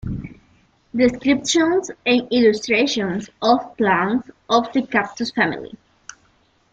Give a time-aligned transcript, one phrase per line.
[0.95, 5.77] Descriptions and illustrations of plants of the cactus family".